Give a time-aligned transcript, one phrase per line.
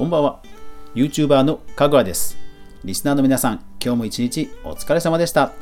[0.00, 0.40] こんばんは。
[0.94, 2.38] YouTuber のかぐわです。
[2.84, 5.52] リスナーの皆さん、今日も一日お疲れ様でした。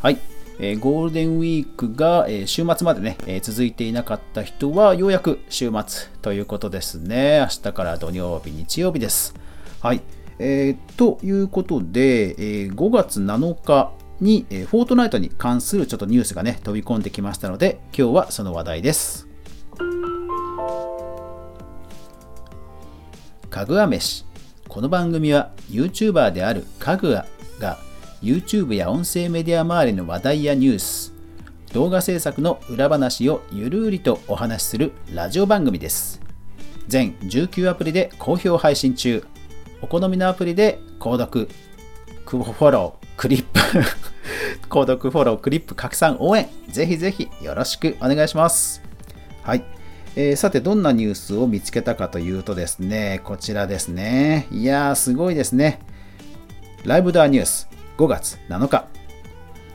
[0.00, 0.18] はい。
[0.60, 7.40] えーゴールデンウィークが、えー週末までね、えー続いていなかった人はようやく週末ということですね。
[7.40, 9.34] 明日から土曜日、日曜日です。
[9.80, 10.02] はい。
[10.38, 13.90] えーということで、えー5月7日
[14.20, 19.27] に、えーフォートナイトに関するちょっとニュースがね、飛び込んできましたので、今日はその話題です。
[23.50, 24.24] かぐわ飯。
[24.68, 27.24] この番組は YouTuber であるかぐわ
[27.58, 27.78] が
[28.22, 31.14] YouTube や音声メディア周りの話題やニュース
[31.72, 36.20] 動画制作の裏話をゆるりとお話しするラジオ番組です。
[36.88, 39.24] 全19アプリで好評配信中。
[39.80, 41.48] お好みのアプリで購読
[42.26, 43.60] フォロークリップ
[44.68, 48.82] 購読フォロークリップ拡散応援ぜひぜひよろしくお願いします。
[49.42, 49.77] はい。
[50.20, 54.48] えーさて、どんなニュースを見つけたかというとですね、こちらですね。
[54.50, 55.78] いやー、すごいですね。
[56.84, 58.86] ライブドアニュース5月7日。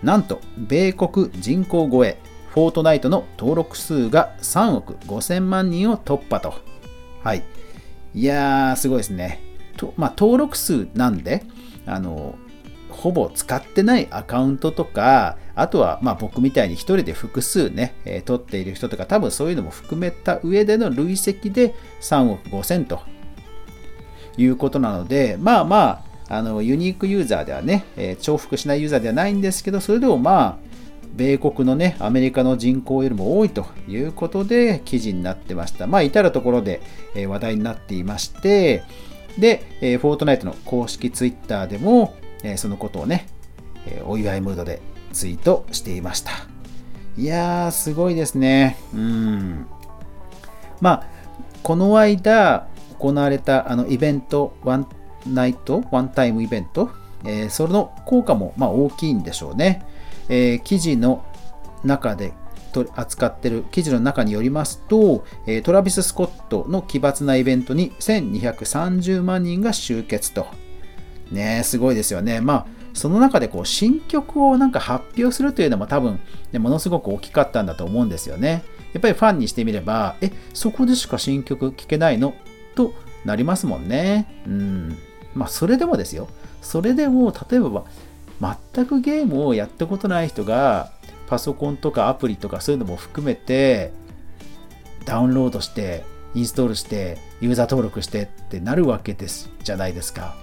[0.03, 2.17] なんと、米国人口超え、
[2.49, 6.55] フォートナイトの登録数が3億5000万人を突破と。
[7.23, 7.43] はい。
[8.13, 9.39] いやー、すごいですね。
[9.77, 11.45] とまあ、登録数なんで、
[11.85, 12.35] あの、
[12.93, 23.01] ほぼ使ってないアカウントとか、あとはまあ僕みたいに一人で複数ね、えー取っている人とか、多分そういうのも含めた上での累積で3億5000と
[24.37, 30.57] いうことなので、まあまあ、あのユニークユーザーではね、えー重複しないユーザーではないんですけど、それでもまあ、
[31.15, 35.85] 米国のね、アメリカの人口よりも多いということで記事になってました。
[35.85, 36.81] まあ、至るところで
[37.15, 38.83] え話題になっていまして、
[39.37, 43.27] で、えーフォートナイトの公式ツイッターでも、えそのことをね、
[43.87, 46.31] えお祝いムードでツイートしていました。
[47.17, 48.77] いやー、すごいですね。
[48.93, 49.67] うん。
[50.81, 51.05] まあ、
[51.61, 52.67] この間
[52.99, 54.87] 行われたあのイベント、ワン
[55.27, 56.89] ナイト、ワンタイムイベント、
[57.23, 59.85] えーその効果もま大きいんでしょうね。
[60.29, 61.23] えー記事の
[61.83, 62.33] 中で
[62.71, 70.47] と扱ってる記事の中によりますと、えートラビス・スコットの奇抜なイベントに1230万人が集結と。
[71.33, 72.39] ねすごいですよね。
[72.39, 76.19] まあ、その中でこう新曲をなんか発表するというのも多分、
[76.51, 78.63] ね、ものすごく大きかったんだと思うんですよね。
[78.93, 82.35] やっぱりファンにしてみれば、え、そこでしか新曲聴けないの？
[82.75, 82.93] と
[83.25, 84.43] なりますもんね。
[84.45, 84.97] うん。
[85.33, 86.27] まあ、それでもですよ。
[86.61, 87.85] それでも、例えば、
[88.73, 90.91] 全くゲームをやったことない人が、
[91.27, 93.91] パソコンとかアプリとかそういうのも含めて、
[95.05, 96.03] ダウンロードして、
[96.35, 100.35] インストールして、ユーザー登録してってなるわけですじゃないですか。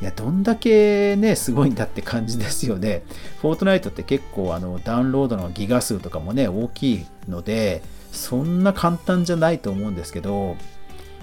[0.00, 3.02] いや、どんだけね、すごいんだって感じですよね。
[3.40, 7.82] フォートナイトって結構あのダウンロードのギガ数とかもね、大きいので、
[8.12, 10.56] そんな簡単じゃないと思うんですけど、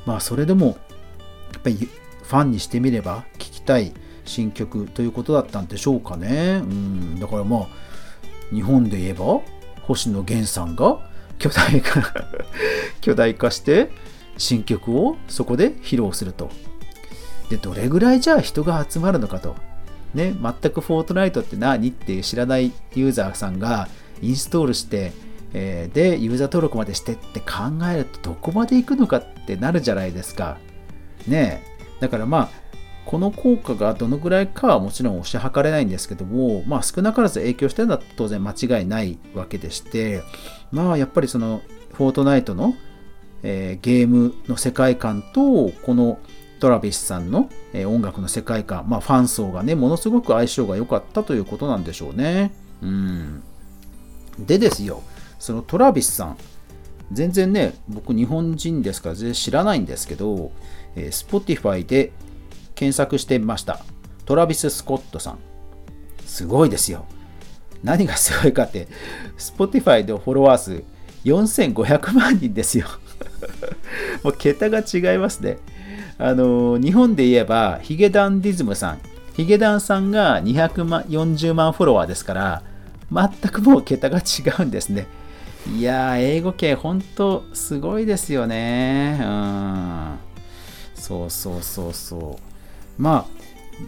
[0.05, 0.77] まあそれでも、
[1.53, 3.93] やっぱりファンにしてみれば聴きたい
[4.25, 6.59] 新曲ということだったんでしょうかね。
[6.61, 7.67] うん、だからまあ、
[8.53, 9.41] 日本で言えば、
[9.83, 10.99] 星野源さんが
[11.39, 12.01] 巨大化、
[12.99, 13.89] 巨大化して
[14.37, 16.49] 新曲をそこで披露すると。
[17.49, 19.55] で、どれぐらいじゃあ人が集まるのかと。
[20.13, 23.89] ね、全くフォートナイトって何っていう知らないユーザーさんが
[24.21, 25.11] インストールして、
[25.53, 30.57] えーで、ユーザー登録までしてって考えるとどこまで行くのかってなるじゃないですか。
[31.27, 32.49] ねえだからまあ、
[33.05, 40.23] この効果がどのぐらいかはもちろん推し量れないんですけども、まあ少なからず影響してるのは当然間違いないわけでして、
[40.71, 41.61] まあやっぱりその
[41.93, 42.75] フォートナイトの、
[43.43, 46.19] えーゲームの世界観とこの
[46.65, 47.47] トラビスさんの、
[47.85, 52.55] 音楽の世界観、まあファン層がね、ものすごく相性が良かったということなんでしょうね。
[52.81, 53.43] うん。
[54.39, 55.03] でですよ、
[55.37, 56.37] そのトラビスさん、
[57.11, 60.51] 全然ね、僕日本人ですから全然知らないんですけど、
[60.95, 62.11] えー Spotify で
[62.73, 63.81] 検索してみました。
[64.25, 65.37] トラビス・スコットさん。
[66.25, 67.05] すごいですよ。
[67.83, 68.87] 何がすごいかって、
[69.37, 70.83] Spotify でフォロワー数
[71.25, 72.87] 4500万人ですよ。
[74.25, 75.59] もう桁が違いますね。
[76.17, 78.99] あの日本で言えば、ヒゲダンディズムさん。
[79.35, 82.63] ヒゲダンさんが240万フォロワーですから、
[83.11, 85.07] 全くもう桁が違うんですね。
[85.73, 89.19] いやー、英語系本当すごいですよね。
[89.21, 90.19] うん。
[90.95, 92.39] そうそうそうそ
[92.97, 93.01] う。
[93.01, 93.45] まあ、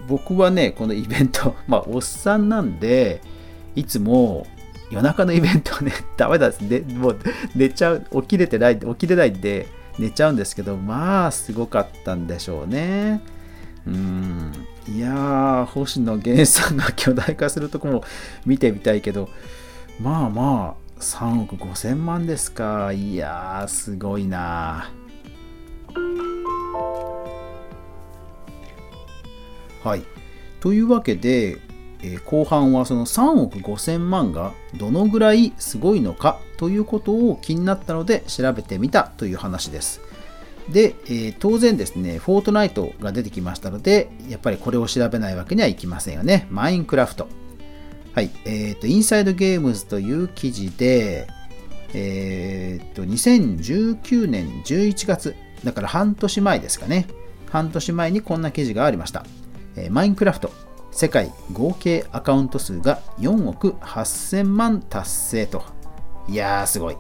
[0.07, 3.21] 僕はね、このイベント、 まあ、おっさんなんで、
[3.75, 4.45] いつも
[4.91, 6.67] 夜中のイベントはね、ダメだです。
[6.67, 7.19] でもう
[7.55, 9.67] 寝ちゃう、起きれてない、起きれないんで
[9.99, 13.21] 寝ちゃうんですけど、まあ、すごかったんでしょうね。
[13.85, 14.53] うん。
[14.87, 18.03] いやー、星野源さんが巨大化するとこも
[18.45, 19.29] 見てみたいけど、
[19.99, 22.91] まあまあ、3億5千万ですか。
[22.91, 24.91] いやー、すごいな
[29.83, 30.03] はい。
[30.59, 31.57] というわけで、
[32.07, 40.01] えー、後半はその3億5000万がどのぐらいすごいのかということを気になったので調べてみたという話です。
[40.69, 46.47] で、えー、当然ですね、フォートナイトが出てきましたので、やっぱりこれを調べないわけにはいきませんよね。
[46.49, 47.27] マインクラフト。
[48.13, 48.31] はい。
[48.45, 51.27] えっ、ー、と、インサイドゲームズという記事で、
[51.93, 57.07] えっ、ー、と、2019年11月、だから半年前ですかね。
[57.49, 59.25] 半年前にこんな記事がありました。
[59.89, 60.51] マインクラフト、
[60.91, 65.63] 世界合計アカウント数が4億8000万達成と。
[66.27, 66.97] いやー、すごい。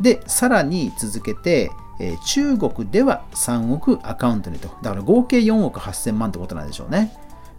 [0.00, 1.70] で、さらに続けて、
[2.00, 4.68] えー、中国では3億アカウントにと。
[4.82, 7.12] だから合計4億8000万ってことなんでしょうね。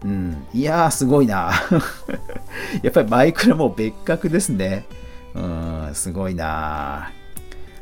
[0.04, 0.48] うん。
[0.54, 1.52] いやー、すごいな。
[2.82, 4.86] やっぱりマイクラも別格ですね。
[5.36, 7.12] うん、すごいな。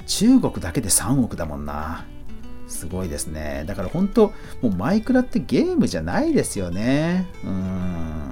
[0.05, 2.03] 中国だけで3億だもんな。
[2.69, 3.66] すごいですね。
[3.68, 4.27] だから本当、
[4.62, 7.27] もうマイクラってゲームじゃないですよね。
[7.44, 8.30] うん。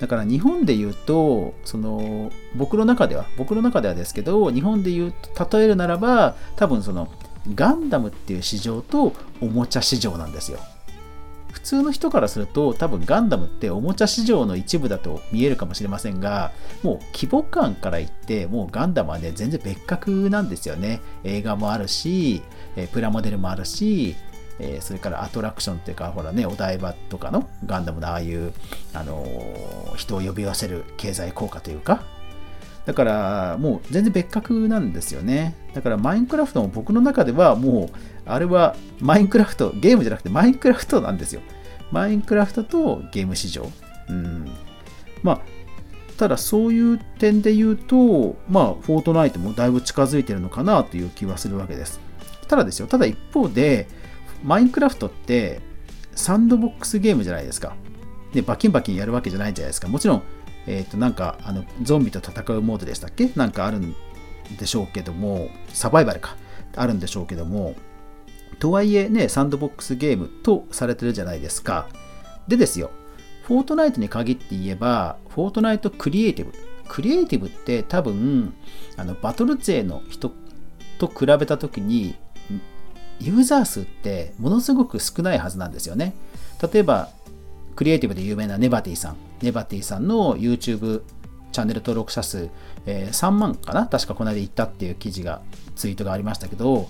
[0.00, 7.08] だから日本で言うと、その僕の中では、僕の中ではですけど、日本で言うと、例えるならば、多分その
[7.54, 10.58] ガンダムっていう市場とおもちゃ市場なんですよ。
[11.52, 16.50] 普通の人からすると多分ガンダムっておもちゃ市場の一部だと見えるかもしれませんが
[16.82, 21.00] もう規模感から言ってもうガンダムはね全然別格なんですよね。
[21.24, 22.42] 映画もあるし
[22.92, 24.16] プラモデルもあるし
[24.80, 28.52] それからアトラクションっていうかほらねお台場とかのガンダムのああいう、
[28.94, 29.26] あの
[29.96, 32.04] 人を呼び寄せる経済効果というか
[32.86, 35.54] だからもう全然別格なんですよね。
[35.74, 41.40] だからマインクラフトも僕の中ではもうあれはマインクラフト、ゲームじゃなくてマインクラフトなんですよ。
[41.90, 43.70] マインクラフトとゲーム市場。
[44.08, 44.50] うん。
[45.22, 45.40] まあ、
[46.16, 52.00] ただそういう点で言うと、まあ、フォートナイトもだいぶ近づいてるのかなという気はするわけです。
[52.48, 53.88] ただですよ、ただ一方で、
[54.42, 55.60] マインクラフトって
[56.14, 57.74] サンドボックスゲームじゃないですか。
[58.32, 59.88] で、バキンバキンやるわけじゃないじゃないですか。
[59.88, 60.22] もちろん、
[60.66, 63.30] えっ、ー、と、なんか、あの、ゾンビと戦うモードでしたっけ？
[63.36, 63.94] なんかあるん
[64.58, 66.36] でしょうけども、サバイバルか、
[66.76, 67.74] あるんでしょうけども、
[68.58, 71.88] とはいえね、サンドボックスゲームとされてるじゃないですか。
[72.46, 72.90] でですよ、
[73.44, 76.52] フォートナイトに限って言えば、フォートナイトクリエイティブ。
[76.88, 78.54] クリエイティブって多分、
[78.96, 80.30] あのバトル勢の人
[80.98, 82.14] と比べた時に、
[83.18, 86.14] ユーザー数ってものすごく少ないはずなんですよね。
[86.72, 87.08] 例えば、
[87.74, 89.16] クリエイティブで有名なネバティさん。
[89.40, 91.02] ネバティさんの YouTube
[91.52, 92.48] チャンネル登録者数、
[92.86, 93.86] えー、3万かな？
[93.86, 95.42] 確かこの間言ったっていう記事が、
[95.76, 96.88] ツイートがありましたけど、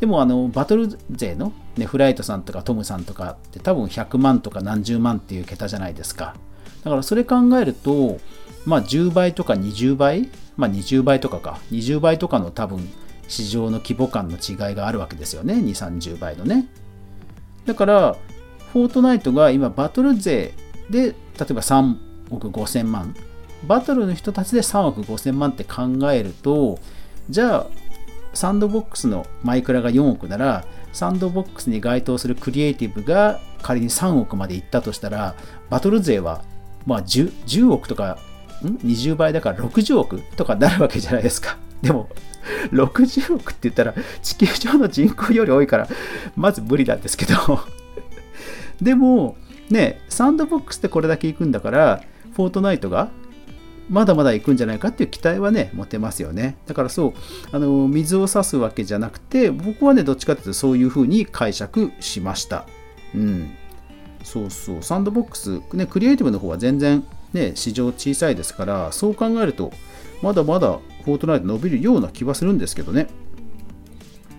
[0.00, 6.36] でもあのバトル勢の、ね、フライトさんとかトムさんとかって多分100万とか何十万っていう桁じゃないですか。
[6.84, 8.18] だからそれ考えると、
[8.64, 12.88] まあ10倍とか20倍、まあ20倍とかか、20倍とかの多分
[13.26, 15.54] 市場の規模感の違いがあるわけですよね。
[15.54, 16.66] 2、30倍のね。
[17.66, 18.16] だから、
[18.72, 20.54] フォートナイトが今バトル勢
[20.90, 21.96] で例えば3
[22.30, 23.14] 億5000万。
[23.66, 25.82] バトルの人たちで3億5000万って考
[26.12, 26.78] えると
[27.28, 27.66] じゃあ
[28.32, 35.34] サンドボックスのマイクラが4億ならサンドボックスに該当するクリエイティブが仮に3億までいったとしたら
[35.70, 36.42] バトル勢は
[36.86, 38.18] まあ 10, 10億とか
[38.62, 41.58] ん？20倍だから60億とかなるわけじゃないですか。
[41.82, 42.08] でも
[42.72, 45.88] 60億って言ったら地球上の人口より多いから
[46.36, 47.34] まず無理なんですけど。
[48.80, 49.36] でも、
[49.70, 52.02] ね、サンドボックスでこれだけ行くんだから、
[52.34, 53.10] フォートナイトが
[53.88, 56.56] まだまだ行くんじゃないかっていう期待はね、持てますよね。
[56.66, 57.12] だからそう、
[57.52, 62.66] あの、水を差すわけじゃなくて、僕はね、どっちかっていうとそういうふうに解釈しました。
[63.14, 63.50] うん。
[64.22, 69.72] そうそう、サンドボックス、ね、クリエイティブの方は全然ね、市場小さいですから、そう考えると、
[70.22, 73.06] まだまだフォートナイト伸びるような気はするんですけどね。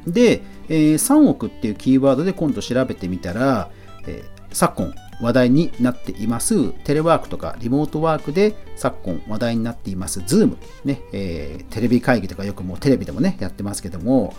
[0.05, 3.69] で、えー、3億っていうキーワードで今度調べてみたら、
[4.09, 14.33] えー、昨今話題になっていますテレワークとかリモートワークで昨今話題になっています Zoom、ねえー、テレビ会議とかよくもうテレビでもねやってますけども、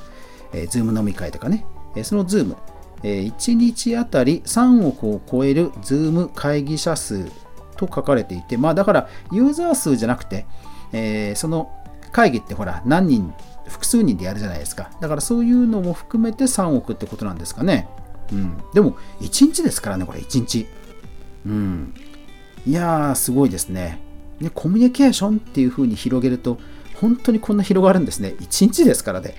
[0.53, 1.65] えー、Zoom 飲み会とかね、
[1.97, 2.57] えー、その Zoom、
[3.03, 7.31] えー、1日あたり3億を超える Zoom 会議者数
[7.77, 10.47] と書かれていてまあだからユーザー数じゃなくて、
[10.93, 11.73] えー、その
[12.12, 13.33] 会議ってほら何人
[13.69, 14.91] 複数人でやるじゃないですか。
[15.00, 17.89] だからそういうのも含めて3億ってことなんですかね。
[18.32, 20.66] うん、でも1日ですからねこれ1日。
[21.46, 21.94] うん。
[22.66, 24.00] いやーすごいですね。
[24.40, 26.58] ねコミュニケーションっていう風に広げると
[26.94, 28.34] 本当にこんな広がるんですね。
[28.40, 29.34] 1日ですからね。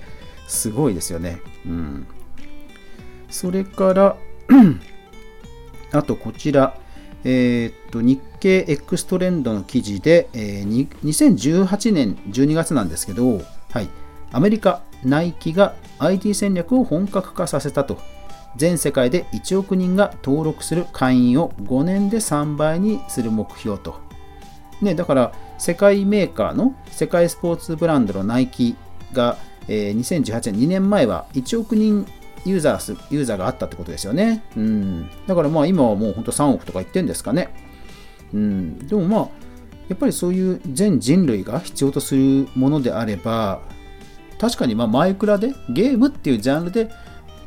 [0.48, 1.40] すごいですよね。
[1.66, 2.06] うん。
[3.30, 4.16] それから
[5.92, 6.76] あとこちら。
[7.24, 13.88] えー、っと日経 X トレンドの記事で、えー、2018年12月なんですけど、はい、
[14.32, 17.98] アメリカ、ナイキが IT 戦略を本格化させたと。
[18.56, 23.96] 全世界で1億人が登録する会員を5年で3倍にする目標と。
[24.80, 28.76] ね、だから世界メーカーの世界スポーツブランドのナイキ
[29.12, 32.06] が、えー、2018年、2年前は1億人
[32.44, 34.42] ユーザーユーザーがあったってことですよね。
[34.56, 35.10] うん。
[35.26, 37.54] だからまあ今はもう本当3億とか言ってるんですかね。
[38.34, 38.78] うん。
[38.86, 39.28] でもまあ、
[39.88, 43.60] やっぱりそういう全人類が必要とするものであれば、
[44.40, 46.90] 確かにまあマイクラで、ゲームっていうジャンルで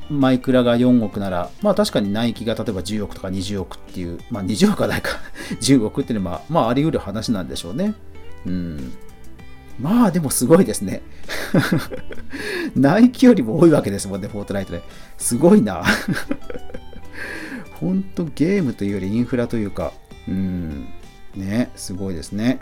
[0.10, 5.12] マイクラが4億なら、まあ確かにナイキが例えば10億とか20億っていう、まあ20億はないか
[5.62, 7.94] 10億っていうのはまああり得る話なんでしょうね。
[8.46, 8.94] うん。
[9.80, 11.02] まあでもすごいですね。
[12.76, 14.84] ナイキよりも多いわけですもんね、フォートナイトで。
[15.18, 15.84] すごいな。
[17.74, 19.92] ほんとゲームというよりインフラというか、
[20.28, 20.88] うん、
[21.36, 22.60] ね、すごいですね。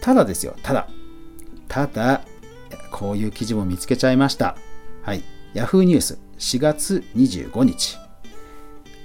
[0.00, 0.88] ただですよ、ただ。
[1.68, 2.22] ただ、
[2.90, 4.56] こういう記事も見つけちゃいました。
[5.02, 5.22] はい。
[5.54, 7.98] Yahoo ニュース4月25日。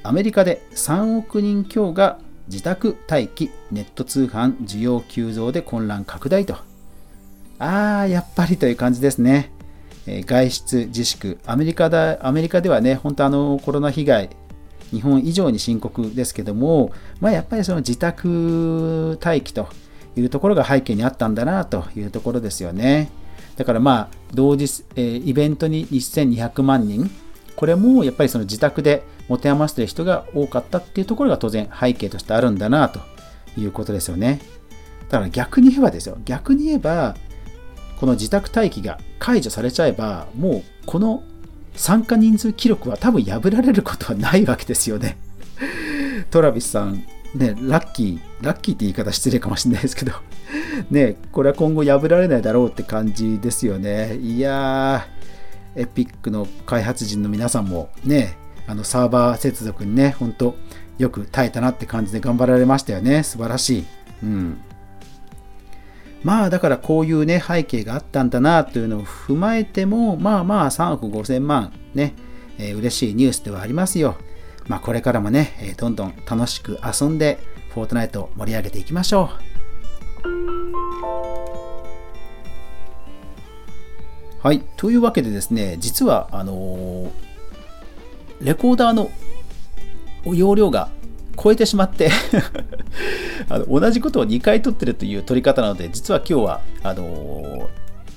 [0.04, 6.56] アメリカで3億人強が自宅待機、ネット通販需要急増で混乱拡大と。
[7.60, 9.52] ああ、やっぱりという感じですね。
[10.06, 14.30] え外出自粛、アメリカだアメリカではね、本当あのコロナ被害、
[14.92, 19.68] 日本以上に深刻ですけども、まあ、やっぱりその自宅待機と
[20.16, 23.12] いうところが背景にあったんだなというところですよね。
[23.58, 27.10] だからまあ、同時、えー、イベントに1200万人、
[27.56, 33.02] これもやっぱりその自宅で持て余している人が多かったっていうところが当然背景としてあるんだなと
[33.58, 34.40] いうことですよね。
[35.10, 37.16] だから逆に言えばですよ、逆に言えば、
[38.00, 41.24] この自宅待機が解除されちゃえば、もうこの
[41.76, 45.18] 参加人数記録は多分破られることはないわけですよね。
[46.30, 47.04] トラビスさん、
[47.36, 50.14] ね、ラッキー、ラッキーって言い方失礼かもしれないですけど、
[50.90, 54.16] ね、これは今後破られないだろうって感じですよね。
[54.18, 60.56] いやー、エピックの開発陣の皆さんもね、あのサーバー接続にね、ほんと
[60.98, 63.24] よく耐えたなって感じで頑張られましたよね。
[63.24, 63.86] 素晴らしい。
[64.24, 64.58] うん。
[66.24, 72.16] まあだからこういうね背景があったんだなというのを踏まえてもまあまあ3億5千万ね、
[72.58, 74.18] えー、嬉しいニュースではありますよ。
[74.68, 77.40] まあこれからもね、えー、どんどん楽しく遊んで
[77.74, 79.48] フォートナイトを盛り上げていきましょう。
[84.40, 84.62] はい。
[84.78, 87.12] というわけでですね、実は、あのー、
[88.42, 89.10] レコーダーの
[90.26, 90.90] 容量が
[91.42, 92.10] 超えてしまって
[93.50, 97.68] あの同じことを2回撮ってるという撮り方なので、実は今日は、あのー、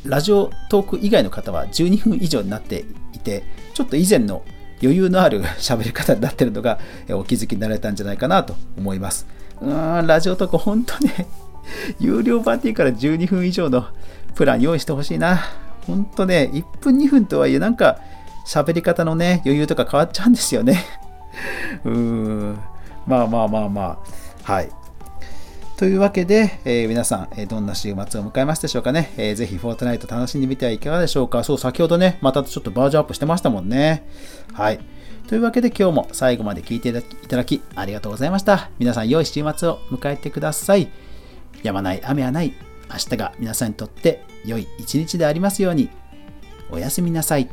[0.05, 3.43] ラジオトーク以外の方は12分以上になっていて、
[3.75, 4.43] ちょっと以前の
[4.83, 6.79] 余裕のある 喋り方になってるのが
[7.11, 9.27] お気づきになられたんじゃないかなと思います。
[9.61, 11.27] うーん、ラジオトーク本当ね、
[12.01, 13.87] 有料版っていから12分以上の
[14.35, 15.41] プラン用意してほしいな。
[15.87, 17.99] 本当ね、1分2分とはいえなんか
[18.47, 20.85] 喋り方のね、余裕とか変わっちゃうんですよね。
[21.85, 22.59] うーん。
[23.07, 24.53] まあまあまあまあ。
[24.53, 24.69] はい。
[25.81, 29.15] というわけで、えー、皆さん、えー、どんな週末を迎えますでしょうかね。
[29.17, 31.43] えー、ぜひ、フォートナイト楽しんでみてはいかがでしょうか。
[31.43, 34.07] そう、先ほどね、またちょっとバージョンアップしてましたもんね。
[34.53, 34.81] はい。
[35.27, 38.69] というわけで今日も最後まで聞いていただきありがとうございました。
[38.79, 40.91] 皆さん、良い週末を迎えてください。
[41.63, 42.53] やまない雨はない。
[42.91, 45.89] 明日が皆さんにとって良い一日でありますように。
[46.71, 47.49] おやすみなさい。